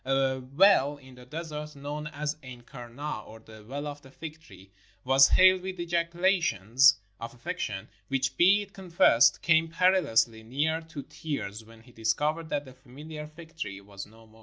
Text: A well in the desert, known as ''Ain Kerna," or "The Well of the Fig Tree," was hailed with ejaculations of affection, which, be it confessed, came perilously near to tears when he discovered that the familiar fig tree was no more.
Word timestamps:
A 0.03 0.39
well 0.55 0.97
in 0.97 1.13
the 1.13 1.27
desert, 1.27 1.75
known 1.75 2.07
as 2.07 2.33
''Ain 2.41 2.63
Kerna," 2.65 3.23
or 3.23 3.39
"The 3.39 3.63
Well 3.63 3.85
of 3.85 4.01
the 4.01 4.09
Fig 4.09 4.41
Tree," 4.41 4.71
was 5.03 5.27
hailed 5.27 5.61
with 5.61 5.79
ejaculations 5.79 6.95
of 7.19 7.35
affection, 7.35 7.87
which, 8.07 8.35
be 8.35 8.63
it 8.63 8.73
confessed, 8.73 9.43
came 9.43 9.67
perilously 9.67 10.41
near 10.41 10.81
to 10.81 11.03
tears 11.03 11.63
when 11.63 11.81
he 11.83 11.91
discovered 11.91 12.49
that 12.49 12.65
the 12.65 12.73
familiar 12.73 13.27
fig 13.27 13.55
tree 13.55 13.79
was 13.79 14.07
no 14.07 14.25
more. 14.25 14.39